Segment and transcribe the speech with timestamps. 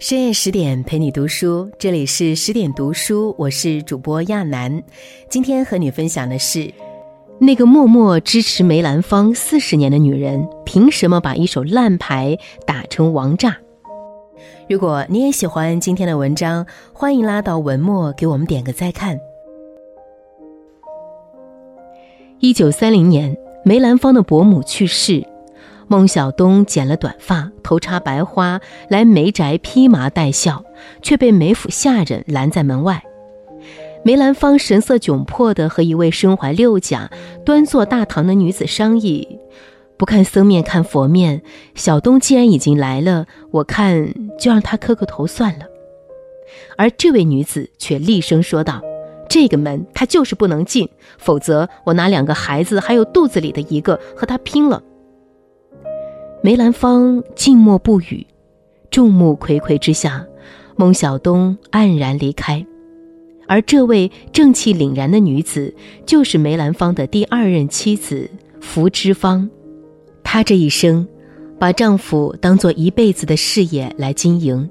[0.00, 4.80] 深夜十点陪你读书，这里是十点读书，我是主播亚楠。
[5.28, 6.72] 今天和你分享的是，
[7.40, 13.56] 那个默默支持梅兰芳四十年的女人，凭什么把一手烂牌打成王炸？
[14.68, 19.18] 如果你也喜欢今天的文章，欢迎拉到文末给我们点个再看。
[22.38, 25.26] 一九三零年，梅兰芳的伯母去世。
[25.90, 28.60] 孟小冬剪了短发，头插白花，
[28.90, 30.62] 来梅宅披麻戴孝，
[31.00, 33.02] 却被梅府下人拦在门外。
[34.04, 37.10] 梅兰芳神色窘迫地和一位身怀六甲、
[37.44, 39.26] 端坐大堂的女子商议
[39.96, 41.40] ：“不看僧面看佛面，
[41.74, 45.64] 小冬既然已经来了，我看就让他磕个头算了。”
[46.76, 48.82] 而这位女子却厉声说道
[49.28, 54.82] ：“这个门他就是不能进，否则我拿两个孩子，还有肚子里的一个，和他拼了。”
[56.40, 58.24] 梅兰芳静默不语，
[58.92, 60.24] 众目睽睽之下，
[60.76, 62.64] 孟小冬黯然离开。
[63.48, 65.74] 而这位正气凛然的女子，
[66.06, 69.50] 就是梅兰芳的第二任妻子福芝芳。
[70.22, 71.08] 她这一生，
[71.58, 74.70] 把丈夫当做一辈子的事业来经营，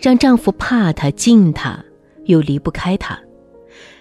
[0.00, 1.78] 让丈夫怕她、敬她，
[2.24, 3.16] 又离不开她。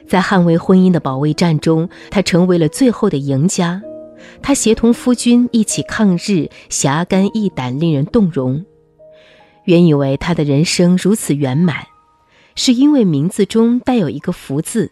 [0.07, 3.79] 在捍卫婚姻的保卫战中，她成为了最后的赢家。
[4.41, 8.65] 他协同夫君一起抗日，侠肝义胆，令人动容。
[9.65, 11.85] 原以为他的人生如此圆满，
[12.55, 14.91] 是因为名字中带有一个“福”字。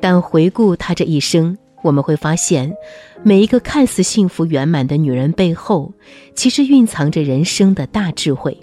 [0.00, 2.74] 但回顾他这一生，我们会发现，
[3.22, 5.92] 每一个看似幸福圆满的女人背后，
[6.34, 8.58] 其实蕴藏着人生的大智慧。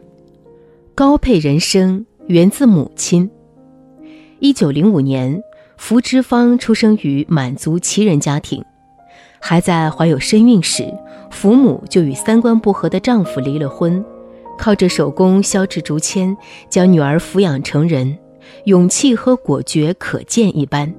[0.94, 3.30] 高配人生源自母亲。
[4.40, 5.42] 一九零五年，
[5.78, 8.64] 福芝芳出生于满族旗人家庭。
[9.40, 10.94] 还在怀有身孕时，
[11.32, 14.04] 父母就与三观不合的丈夫离了婚，
[14.58, 16.36] 靠着手工削制竹签，
[16.70, 18.18] 将女儿抚养成人，
[18.66, 20.94] 勇气和果决可见一斑。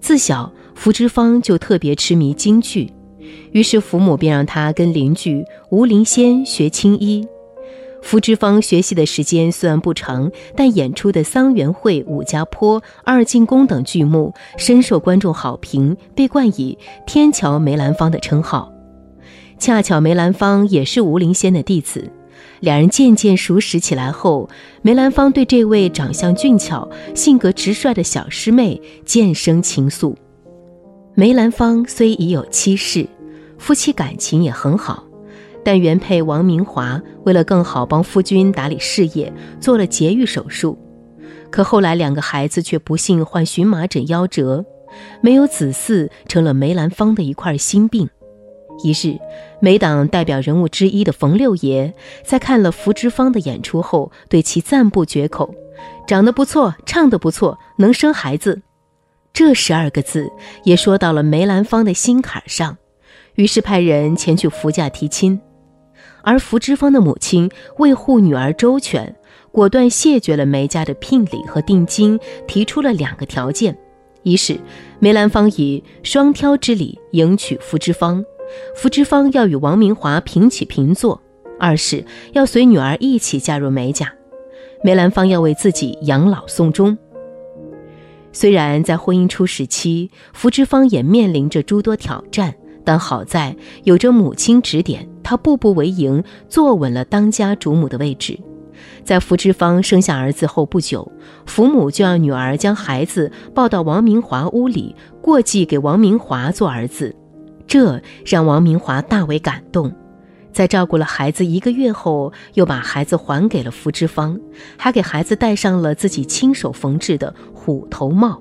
[0.00, 2.92] 自小，福芝芳就特别痴迷京剧，
[3.52, 7.26] 于是父母便让她跟邻居吴林仙学青衣。
[8.02, 18.72] 福芝芳学习的时间虽然不长，但演出的《桑园会》《武家坡》《二进宫》等剧目深受观众好评，被冠以“天桥梅兰芳”的称号。
[19.58, 22.10] 恰巧梅兰芳也是吴林仙的弟子，
[22.60, 24.48] 两人渐渐熟识起来后，
[24.80, 30.14] 梅兰芳对这位长相俊俏、性格直率的小师妹渐生情愫。
[31.14, 33.06] 梅兰芳虽已有妻室，
[33.58, 35.04] 夫妻感情也很好。
[35.64, 40.78] 但原配王明华为了更好帮夫君打理事业，做了节育手术，
[41.50, 44.64] 可后来两个孩子却不幸患荨麻疹夭折，
[45.20, 48.08] 没有子嗣，成了梅兰芳的一块心病。
[48.82, 49.18] 一日，
[49.60, 51.92] 梅党代表人物之一的冯六爷
[52.24, 55.54] 在看了福芝芳的演出后，对其赞不绝口
[56.08, 58.62] ：“长得不错，唱得不错，能生孩子。”
[59.34, 60.30] 这十二个字
[60.64, 62.78] 也说到了梅兰芳的心坎上，
[63.34, 65.38] 于是派人前去福家提亲。
[66.22, 69.16] 而福芝芳的母亲为护女儿周全，
[69.50, 73.76] 果断谢绝了梅家的聘礼和定金，提出了两个条件：
[74.22, 74.58] 一是
[74.98, 78.24] 梅兰芳以双挑之礼迎娶福芝芳，
[78.76, 81.20] 福芝芳要与王明华平起平坐；
[81.58, 84.12] 二是要随女儿一起嫁入梅家，
[84.84, 86.96] 梅兰芳要为自己养老送终。
[88.32, 92.54] 虽然在婚姻初时期，福芝芳也面临着诸多挑战。
[92.82, 93.54] 但好在
[93.84, 98.38] 有着母亲指点，她步步为营，坐稳了当家主母的位置。
[99.04, 101.10] 在福芝芳生下儿子后不久，
[101.44, 107.14] 福母就让女儿将孩子抱到王明华屋里过继给王明华做儿子，
[107.66, 109.92] 这让王明华大为感动。
[110.52, 114.38] 在照顾了孩子一个月后，又把孩子还给了福芝芳，
[114.76, 118.40] 还给孩子戴上了自己亲手缝制的虎头帽。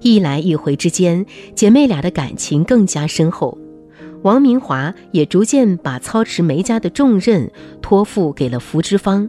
[0.00, 1.24] 一来一回之间，
[1.54, 3.56] 姐妹俩的感情更加深厚。
[4.22, 9.28] 王明华也逐渐把操持梅家的重任托付给了福芝芳。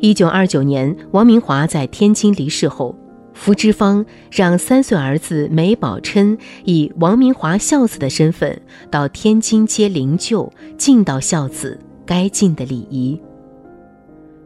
[0.00, 2.96] 一九二九年，王明华在天津离世后，
[3.32, 8.60] 福芝芳让三岁儿子梅宝琛以王明华孝子的身份
[8.90, 13.20] 到天津接灵柩，尽到孝子该尽的礼仪。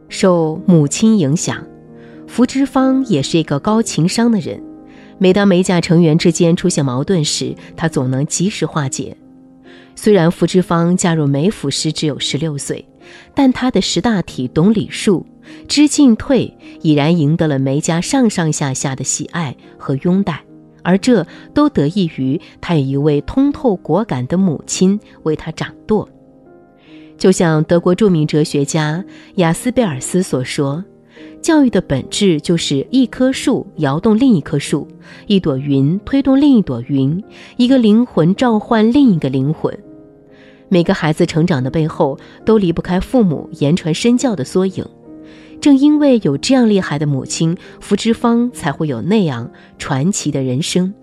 [0.07, 1.65] 受母亲影响，
[2.27, 4.63] 福芝芳也是一个高情商的人。
[5.17, 9.17] 每当梅家成员之间出现矛盾时，他总能及时化解。
[10.01, 12.87] 虽然福芝芳嫁入梅府时只有十六岁，
[13.35, 15.25] 但她的识大体、懂礼数、
[15.67, 20.41] 知进退，已然赢得了梅家上上下下的喜爱和拥戴。
[20.83, 26.07] 而这都得益于她有一位通透果敢的母亲为她掌舵。
[27.17, 29.03] 就像德国著名哲学家
[29.35, 30.81] 雅斯贝尔斯所说
[31.43, 34.87] ：“教育的本质就是一棵树摇动另一棵树，
[35.27, 37.21] 一朵云推动另一朵云，
[37.57, 39.77] 一个灵魂召唤另一个灵魂。
[40.69, 44.85] 每个孩子成长的背后，都离不开父母言传身教的缩影。
[45.59, 50.93] 正因为有这样厉害的母亲，福芝芳才会有那样传奇的人生。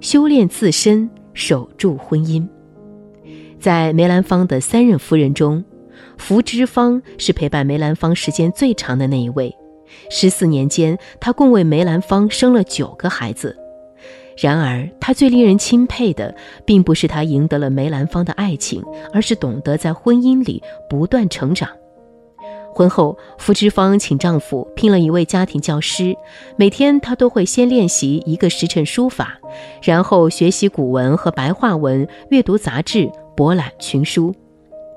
[0.00, 2.46] 修炼自身，守住婚姻。”
[3.58, 5.64] 在梅兰芳的三任夫人中，
[6.18, 9.54] 福芝芳是陪伴梅兰芳时间最长的那一位。
[10.10, 13.56] 十四年间，她共为梅兰芳生了九个孩子。
[14.36, 16.34] 然而，她最令人钦佩的，
[16.64, 18.82] 并不是她赢得了梅兰芳的爱情，
[19.12, 21.68] 而是懂得在婚姻里不断成长。
[22.74, 26.16] 婚后，福芝芳请丈夫聘了一位家庭教师，
[26.56, 29.38] 每天她都会先练习一个时辰书法，
[29.82, 33.10] 然后学习古文和白话文，阅读杂志。
[33.34, 34.34] 博览群书，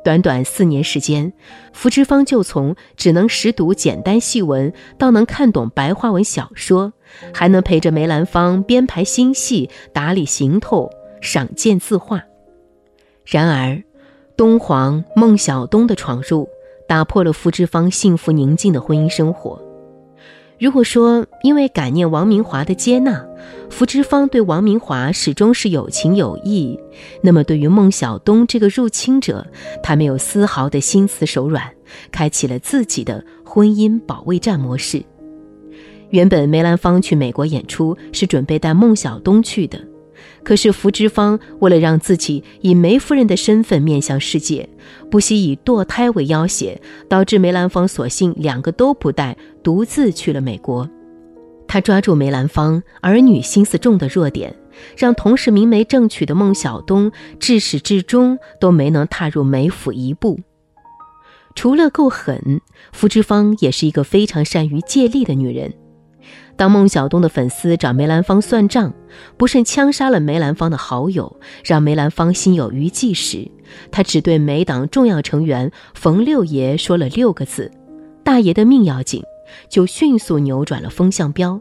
[0.05, 1.33] 短短四年时间，
[1.73, 6.93] 福芝芳就从只能识读简单戏文，到能看懂白话文小说，
[7.33, 10.91] 还能陪着梅兰芳编排新戏、打理行头、
[11.21, 12.21] 赏鉴字画。
[13.25, 13.81] 然而，
[14.37, 16.47] 东皇孟小冬的闯入，
[16.87, 19.59] 打破了福芝芳幸福宁静的婚姻生活。
[20.57, 23.25] 如果说因为感念王明华的接纳，
[23.69, 26.79] 福芝芳对王明华始终是有情有义，
[27.21, 29.45] 那么对于孟小冬这个入侵者，
[29.83, 31.69] 她没有丝毫的心慈手软，
[32.09, 35.03] 开启了自己的婚姻保卫战模式。
[36.09, 39.77] 原本梅兰芳去美国演出是准备带孟小冬去的。
[40.45, 44.69] 可是福芝芳为了让自己以梅夫人的身份面向世界，
[45.09, 50.87] 不惜以堕胎为要挟，导致梅兰芳索性两个都不带，独自去了美国。
[51.67, 54.55] 他抓住梅兰芳儿女心思重的弱点，
[54.95, 60.39] 让同时明媒正娶的孟小冬至始至终都没能踏入梅府一步。
[61.55, 62.61] 除了够狠，
[62.93, 65.73] 福芝芳也是一个非常善于借力的女人。
[66.57, 68.93] 当孟小冬的粉丝找梅兰芳算账，
[69.35, 73.51] 不慎枪杀了梅兰芳的好友，让梅兰芳心有余悸时，
[73.91, 77.69] 他只对梅党重要成员冯六爷说了六个字
[78.23, 79.21] ：“大爷的命要紧”，
[79.67, 81.59] 就迅速扭转了风向标，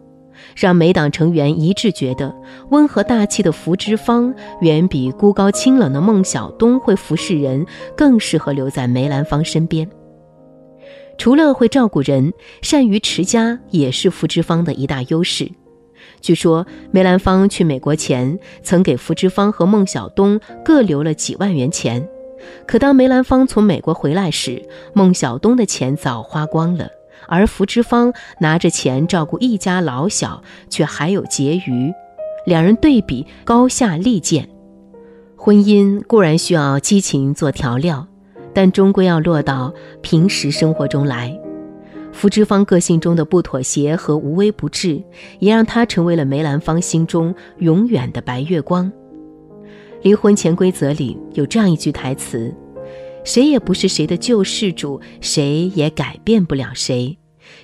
[0.54, 2.32] 让梅党成员一致觉得
[2.70, 9.88] 温和大气的福芝芳远比孤高清冷的孟小冬会服侍人，更适合留在梅兰芳身边。
[11.16, 12.32] 除了会照顾人，
[12.62, 15.50] 善于持家也是福芝芳的一大优势。
[16.20, 22.06] 据说梅兰芳去美国前，曾给福芝芳和孟小冬各留了几万元钱。
[22.66, 24.62] 可当梅兰芳从美国回来时，
[24.92, 26.88] 孟小冬的钱早花光了，
[27.26, 31.92] 而福芝芳拿着钱照顾一家老小，却还有结余。
[32.44, 34.48] 两人对比高下立见。
[35.36, 38.06] 婚姻固然需要激情做调料。
[38.54, 41.38] 但终归要落到平时生活中来。
[42.12, 45.02] 福芝芳个性中的不妥协和无微不至，
[45.40, 48.90] 也让她成为了梅兰芳心中永远的白月光。
[50.02, 52.54] 离婚潜规则里有这样一句台词
[53.24, 57.18] ：“谁也不是谁的救世主，谁也改变不了谁。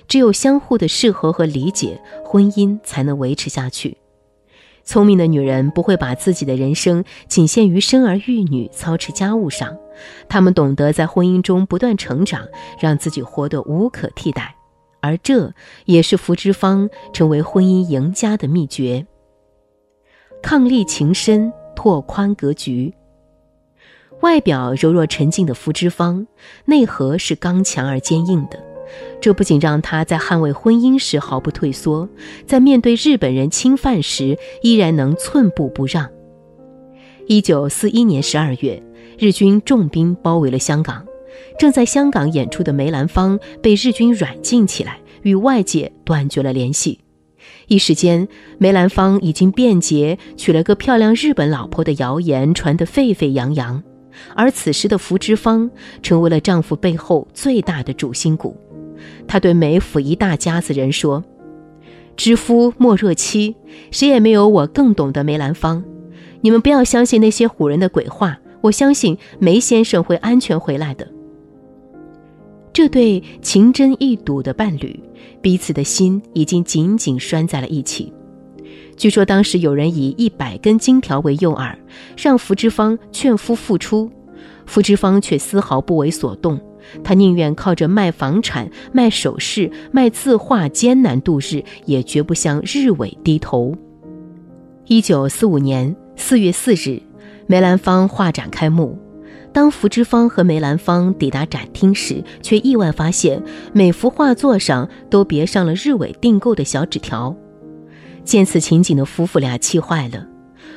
[0.07, 3.95] 只有相互的适合和理解，婚姻才能维持下去。”
[4.91, 9.77] 聪明的女人不会把自己的人生仅限于生儿育女、操持家务上，
[10.27, 12.45] 她们懂得在婚姻中不断成长，
[12.77, 14.53] 让自己活得无可替代，
[14.99, 15.53] 而这
[15.85, 19.07] 也是福芝芳成为婚姻赢家的秘诀。
[20.43, 22.93] 伉俪情深，拓宽格局。
[24.19, 26.27] 外表柔弱沉静的福芝芳，
[26.65, 28.70] 内核是刚强而坚硬的。
[29.19, 32.07] 这不仅让他在捍卫婚姻时毫不退缩，
[32.45, 36.09] 在面对日本人侵犯时依然能寸步不让。
[37.27, 38.81] 一九四一年十二月，
[39.17, 41.05] 日军重兵包围了香港，
[41.57, 46.99] 正在香港演出的梅兰芳被日军软禁起来，与外界断绝了联系。
[47.67, 53.81] 一时间，梅兰芳已经变节娶了个漂亮日本老婆的谣言传得沸沸扬扬，
[54.35, 55.69] 而此时的福芝芳
[56.03, 58.57] 成为了丈夫背后最大的主心骨。
[59.27, 61.23] 他对梅府一大家子人说
[62.17, 63.55] ：“知夫莫若妻，
[63.91, 65.83] 谁也没有我更懂得梅兰芳。
[66.41, 71.07] 你们不要相信那些唬人的鬼话，我相信梅先生会安全回来的。”
[72.73, 74.97] 这对情真意笃的伴侣，
[75.41, 78.13] 彼此的心已经紧紧拴在了一起。
[78.95, 81.75] 据说当时有人以一百根金条为诱饵，
[82.15, 84.09] 让福芝芳劝夫复出，
[84.65, 86.59] 福芝芳却丝毫不为所动。
[87.03, 93.75] 他宁愿靠着卖房产、卖首饰、卖字画艰难度日，也绝不向日伪低头。
[94.87, 97.01] 一九四五年四月四日，
[97.47, 98.97] 梅兰芳画展开幕，
[99.53, 103.41] 当福芝芳和梅兰芳抵达展厅时，却意外发现
[103.73, 107.35] 每幅画作上都别上了日伪订购的小纸条。
[108.23, 110.27] 见此情景的夫妇俩气坏了。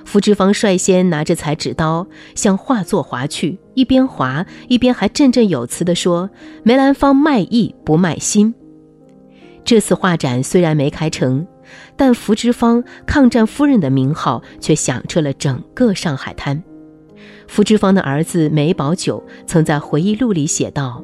[0.04, 6.30] 福芝芳率先拿着裁纸刀向画作划去，一边划一边还振振有词地说
[6.62, 8.54] ：“梅兰芳卖艺不卖心。”
[9.64, 11.46] 这次画展虽然没开成，
[11.96, 16.62] 但福芝芳抗战夫人的名号却响彻了整个上海滩。
[17.48, 21.02] 福芝芳的儿子梅葆玖曾在回忆录里写道：“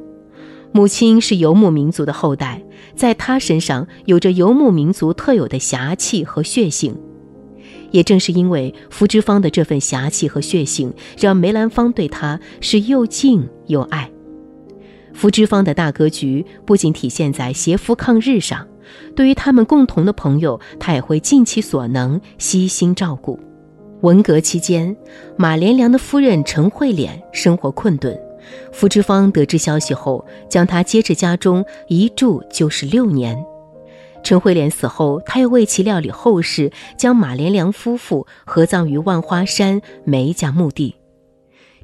[0.71, 2.63] 母亲是游牧民族的后代，
[2.95, 6.95] 在她身上有着游牧民族特有的侠气和血性。”
[7.91, 14.09] 也正是因为福芝芳的这份侠气和血性，让梅兰芳对她是又敬又爱。
[15.13, 18.65] 福芝芳的大格局不仅体现在携夫抗日上，
[19.15, 23.39] 对于他们共同的朋友，他也会尽其所能悉心照顾。
[24.01, 24.95] 文革期间，
[25.37, 28.17] 马连良的夫人陈慧莲生活困顿，
[28.71, 33.37] 福芝芳得知消息后，将她接至家中一住就是六年。
[34.23, 40.95] 陈慧莲死后，他又为其料理后事，将马连良夫妇合葬于万花山梅家墓地。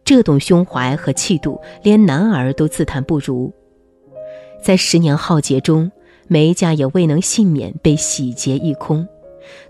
[0.05, 3.53] 这种胸怀和气度，连男儿都自叹不如。
[4.63, 5.91] 在十年浩劫中，
[6.27, 9.07] 梅家也未能幸免被洗劫一空。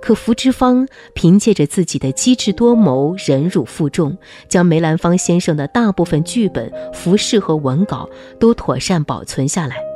[0.01, 8.09] 可福芝芳凭借着自己的机智多谋、忍辱负重，将梅兰芳先生的大部分剧本、服饰和文稿
[8.39, 9.86] 都妥善保存下来。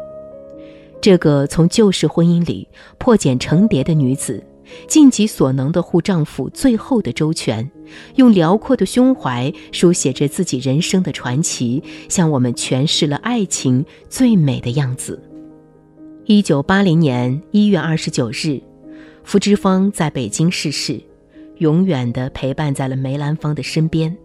[1.01, 2.67] 这个从旧式婚姻里
[2.99, 4.43] 破茧成蝶的女子，
[4.87, 7.69] 尽己所能的护丈夫最后的周全，
[8.15, 15.21] 用辽阔的胸怀书写着自己人生的传奇，向我们诠释了爱情最美的样子。
[16.25, 18.61] 一九八零年一月二十九日，
[19.23, 21.01] 福芝芳在北京逝世，
[21.57, 24.15] 永远的陪伴在了梅兰芳的身边。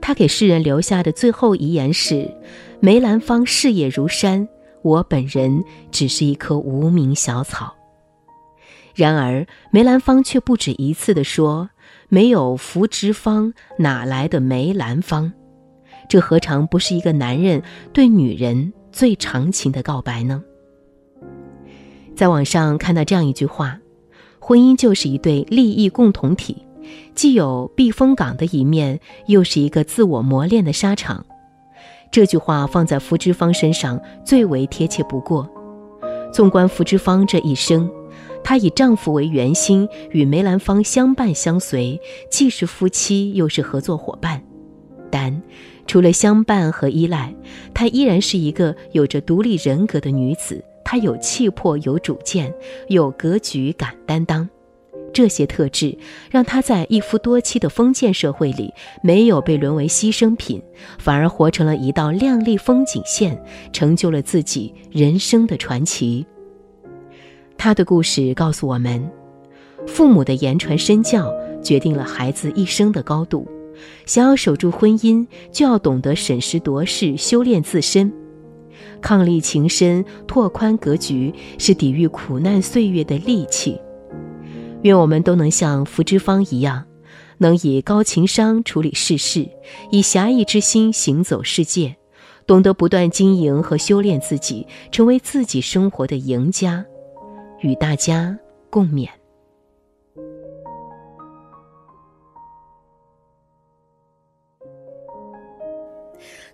[0.00, 2.32] 他给世人留下的最后遗言是
[2.78, 4.48] ：“梅兰芳事业如山。”
[4.86, 7.74] 我本人只是一棵无名小草。
[8.94, 11.68] 然而，梅兰芳却不止一次地说
[12.08, 15.32] ：“没有福芝芳，哪来的梅兰芳？”
[16.08, 17.60] 这何尝不是一个男人
[17.92, 20.42] 对女人最长情的告白呢？
[22.14, 23.78] 在网上看到这样一句话
[24.38, 26.64] ：“婚姻就是一对利益共同体，
[27.14, 31.26] 既有避风港的一面，又是一个自我磨练的沙场。”
[32.16, 35.46] 这句话放在福芝芳身上最为贴切不过。
[36.32, 37.90] 纵观福芝芳这一生，
[38.42, 44.42] 她以丈夫为圆心，与梅兰芳相伴相随，既是夫妻，又是合作伙伴。
[45.10, 45.42] 但，
[45.86, 47.34] 除了相伴和依赖，
[47.74, 50.64] 她依然是一个有着独立人格的女子。
[50.82, 52.50] 她有气魄，有主见，
[52.88, 54.48] 有格局，敢担当。
[55.16, 55.96] 这些特质
[56.30, 58.70] 让他在一夫多妻的封建社会里
[59.02, 60.62] 没有被沦为牺牲品，
[60.98, 63.42] 反而活成了一道亮丽风景线，
[63.72, 66.26] 成就了自己人生的传奇。
[67.56, 69.10] 他的故事告诉我们，
[69.86, 71.32] 父母的言传身教
[71.62, 73.48] 决定了孩子一生的高度。
[74.04, 78.12] 想要守住婚姻，就要懂得审时度势，修炼自身，
[79.00, 83.80] 伉俪情深，拓宽格局，是抵御苦难岁月的利器。
[84.86, 86.84] 愿我们都能像福芝芳一样，
[87.38, 89.48] 能以高情商处理世事，
[89.90, 91.96] 以侠义之心行走世界，
[92.46, 96.84] 懂得不断经营和修炼自己，成为自己生活的赢家，
[97.60, 98.38] 与大家
[98.70, 99.08] 共勉。